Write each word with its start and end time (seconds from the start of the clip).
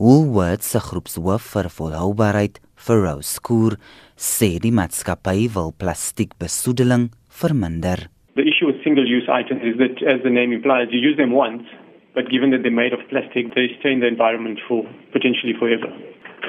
Woolworths 0.00 0.70
se 0.72 0.80
groepshoof 0.80 1.44
vir 1.52 1.66
volhoubaarheid, 1.76 2.54
Farrow 2.72 3.18
Skoor, 3.20 3.74
sê 4.16 4.54
die 4.64 4.70
maatskappy 4.72 5.50
wil 5.52 5.74
plastiekbesoedeling 5.76 7.10
verminder. 7.28 8.06
The 8.32 8.46
issue 8.48 8.64
with 8.64 8.80
single-use 8.80 9.28
items 9.28 9.60
is 9.60 9.76
that, 9.76 10.00
as 10.08 10.24
the 10.24 10.32
name 10.32 10.56
implies, 10.56 10.88
you 10.88 11.04
use 11.04 11.18
them 11.20 11.36
once, 11.36 11.68
but 12.14 12.32
given 12.32 12.48
that 12.56 12.64
they're 12.64 12.72
made 12.72 12.96
of 12.96 13.04
plastic, 13.12 13.52
they 13.52 13.76
stay 13.76 13.92
in 13.92 14.00
the 14.00 14.08
environment 14.08 14.64
for 14.64 14.88
potentially 15.12 15.52
forever. 15.52 15.92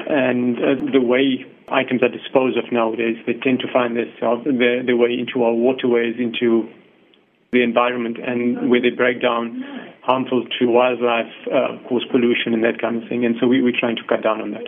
And 0.08 0.56
uh, 0.56 0.80
the 0.88 1.04
way 1.04 1.44
items 1.68 2.00
are 2.00 2.08
disposed 2.08 2.56
of 2.56 2.72
nowadays, 2.72 3.20
they 3.28 3.36
tend 3.36 3.60
to 3.60 3.68
find 3.68 4.00
themselves 4.00 4.48
their, 4.48 4.80
their 4.80 4.96
way 4.96 5.12
into 5.12 5.44
our 5.44 5.52
waterways, 5.52 6.16
into 6.16 6.72
the 7.52 7.62
environment, 7.62 8.16
and 8.18 8.70
where 8.70 8.80
they 8.80 8.88
break 8.88 9.20
down, 9.20 9.62
harmful 10.00 10.44
to 10.58 10.66
wildlife, 10.66 11.32
uh, 11.52 11.76
cause 11.86 12.04
pollution 12.10 12.54
and 12.54 12.64
that 12.64 12.80
kind 12.80 13.02
of 13.02 13.08
thing. 13.08 13.26
And 13.26 13.36
so 13.38 13.46
we, 13.46 13.60
we're 13.60 13.78
trying 13.78 13.96
to 13.96 14.02
cut 14.08 14.22
down 14.22 14.40
on 14.40 14.52
that. 14.52 14.66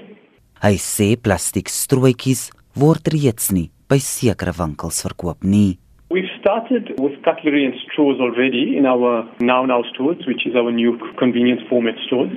Hy 0.61 0.77
sê 0.81 1.15
plastiek 1.17 1.69
strooitjies 1.73 2.51
word 2.77 3.09
reeds 3.13 3.51
nie 3.53 3.71
by 3.89 3.99
sekere 4.01 4.53
winkels 4.57 5.01
verkoop 5.05 5.45
nie. 5.45 5.79
We've 6.13 6.31
started 6.39 6.93
with 7.01 7.17
cutlery 7.25 7.65
and 7.65 7.75
straws 7.89 8.21
already 8.21 8.77
in 8.77 8.87
our 8.87 9.25
Now 9.41 9.65
Now 9.65 9.83
stores, 9.95 10.21
which 10.29 10.47
is 10.47 10.55
our 10.55 10.71
new 10.71 11.01
convenience 11.19 11.63
format 11.69 11.97
stores. 12.07 12.33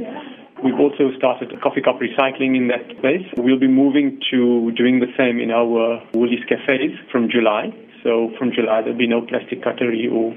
We've 0.63 0.79
also 0.79 1.11
started 1.17 1.53
coffee 1.61 1.81
cup 1.81 1.99
recycling 2.01 2.57
in 2.57 2.67
that 2.69 2.85
space. 2.97 3.25
We'll 3.37 3.59
be 3.59 3.67
moving 3.67 4.19
to 4.31 4.71
doing 4.71 4.99
the 4.99 5.11
same 5.17 5.39
in 5.39 5.51
our 5.51 6.01
Woolies 6.13 6.43
cafes 6.49 6.97
from 7.11 7.29
July. 7.29 7.69
So 8.03 8.31
from 8.39 8.51
July, 8.51 8.81
there'll 8.81 8.97
be 8.97 9.07
no 9.07 9.21
plastic 9.21 9.63
cutlery 9.63 10.09
or, 10.11 10.33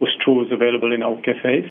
or 0.00 0.08
straws 0.20 0.48
available 0.52 0.92
in 0.92 1.02
our 1.02 1.16
cafes. 1.22 1.64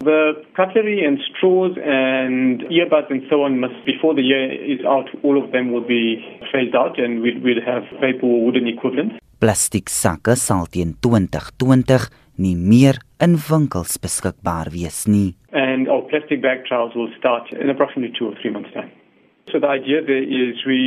The 0.00 0.42
cutlery 0.54 1.04
and 1.04 1.18
straws 1.30 1.76
and 1.82 2.62
earbuds 2.70 3.10
and 3.10 3.22
so 3.30 3.42
on 3.42 3.58
must, 3.58 3.74
before 3.86 4.14
the 4.14 4.22
year 4.22 4.50
is 4.50 4.84
out, 4.86 5.08
all 5.22 5.42
of 5.42 5.52
them 5.52 5.72
will 5.72 5.86
be 5.86 6.22
phased 6.52 6.74
out 6.74 6.98
and 6.98 7.22
we'll, 7.22 7.38
we'll 7.42 7.64
have 7.64 7.82
paper 8.00 8.26
or 8.26 8.46
wooden 8.46 8.66
equivalents. 8.68 9.16
Plastiek 9.42 9.90
sakke 9.90 10.36
sal 10.38 10.66
teen 10.70 10.94
2020 11.02 11.98
nie 12.38 12.54
meer 12.56 12.98
in 13.20 13.34
winkels 13.48 13.98
beskikbaar 13.98 14.70
wees 14.72 15.04
nie. 15.10 15.34
And 15.72 15.88
our 15.88 16.02
plastic 16.10 16.38
bag 16.46 16.58
trials 16.68 16.92
will 16.98 17.10
start 17.18 17.44
in 17.62 17.66
approximately 17.74 18.12
two 18.18 18.26
or 18.30 18.34
three 18.40 18.52
months' 18.56 18.72
time. 18.76 18.90
So 19.50 19.56
the 19.64 19.70
idea 19.80 19.96
there 20.12 20.22
is 20.22 20.54
we 20.68 20.80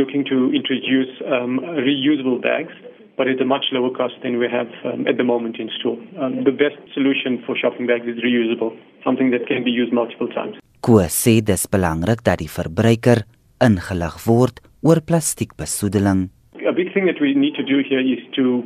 looking 0.00 0.22
to 0.32 0.38
introduce 0.60 1.12
um, 1.34 1.52
reusable 1.88 2.40
bags, 2.40 2.74
but 3.18 3.28
at 3.28 3.38
a 3.40 3.44
much 3.54 3.66
lower 3.76 3.92
cost 4.00 4.16
than 4.24 4.38
we 4.42 4.48
have 4.58 4.70
um, 4.88 5.06
at 5.06 5.16
the 5.20 5.26
moment 5.32 5.56
in 5.62 5.68
store. 5.78 5.98
Um, 6.20 6.44
the 6.48 6.56
best 6.64 6.80
solution 6.96 7.42
for 7.44 7.52
shopping 7.62 7.86
bags 7.86 8.06
is 8.12 8.18
reusable, 8.28 8.72
something 9.06 9.28
that 9.34 9.46
can 9.46 9.62
be 9.62 9.70
used 9.70 9.92
multiple 9.92 10.28
times. 10.38 10.56
Koe 10.80 11.04
sê 11.08 11.40
dis 11.40 11.68
belangrik 11.74 12.24
dat 12.24 12.40
die 12.40 12.48
verbruiker 12.48 13.24
ingelig 13.68 14.16
word 14.28 14.60
oor 14.82 15.00
plastiekbesoedeling. 15.08 16.28
A 16.64 16.72
big 16.72 16.92
thing 16.94 17.04
that 17.06 17.20
we 17.20 17.30
need 17.36 17.54
to 17.60 17.64
do 17.72 17.84
here 17.88 18.00
is 18.00 18.24
to 18.36 18.64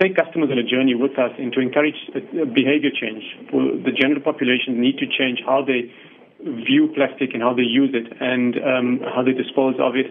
take 0.00 0.16
customers 0.16 0.50
on 0.50 0.58
a 0.58 0.66
journey 0.66 0.94
with 0.94 1.18
us 1.18 1.32
and 1.38 1.52
to 1.52 1.60
encourage 1.60 1.96
behavior 2.54 2.92
change. 2.92 3.24
The 3.52 3.92
general 3.92 4.20
population 4.20 4.80
need 4.80 4.98
to 4.98 5.06
change 5.06 5.42
how 5.44 5.64
they 5.64 5.90
view 6.40 6.92
plastic 6.94 7.32
and 7.34 7.42
how 7.42 7.54
they 7.54 7.64
use 7.64 7.92
it 7.94 8.12
and 8.20 8.56
um, 8.60 9.00
how 9.14 9.22
they 9.22 9.32
dispose 9.32 9.74
of 9.80 9.96
it 9.96 10.08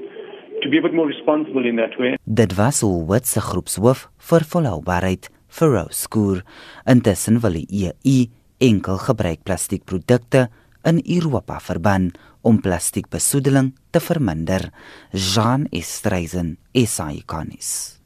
to 0.62 0.70
be 0.70 0.78
a 0.78 0.82
bit 0.82 0.94
more 0.94 1.08
responsible 1.08 1.66
in 1.66 1.76
that 1.76 1.98
way. 2.00 2.18
Dit 2.24 2.56
was 2.58 2.82
al 2.84 3.06
wat 3.10 3.28
se 3.28 3.42
groepshoof 3.44 4.08
vir 4.30 4.46
volhoubaarheid 4.54 5.30
vir 5.60 5.74
Roskoor. 5.78 6.42
Intussen 6.90 7.42
wil 7.44 7.60
die 7.62 7.68
EU 7.84 8.26
enkel 8.66 9.02
gebruik 9.08 9.44
plastiekprodukte 9.44 10.48
in 10.88 11.02
Europa 11.18 11.60
verban 11.60 12.12
om 12.42 12.62
plastiekbesoedeling 12.62 13.74
te 13.92 14.00
verminder. 14.00 14.70
Jean 15.12 15.68
Estreisen, 15.72 16.58
SAICanis. 16.74 18.05